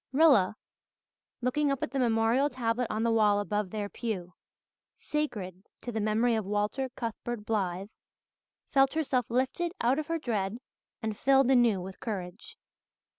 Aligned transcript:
Rilla, 0.11 0.55
looking 1.41 1.71
up 1.71 1.83
at 1.83 1.91
the 1.91 1.99
memorial 1.99 2.49
tablet 2.49 2.87
on 2.89 3.03
the 3.03 3.11
wall 3.11 3.39
above 3.39 3.69
their 3.69 3.87
pew, 3.87 4.33
"sacred 4.95 5.61
to 5.81 5.91
the 5.91 5.99
memory 6.01 6.33
of 6.33 6.43
Walter 6.43 6.89
Cuthbert 6.89 7.45
Blythe," 7.45 7.89
felt 8.71 8.93
herself 8.95 9.27
lifted 9.29 9.73
out 9.79 9.99
of 9.99 10.07
her 10.07 10.17
dread 10.17 10.57
and 11.03 11.15
filled 11.15 11.51
anew 11.51 11.81
with 11.81 11.99
courage. 11.99 12.57